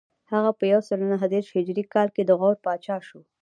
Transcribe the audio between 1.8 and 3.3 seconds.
کال کې د غور پاچا شو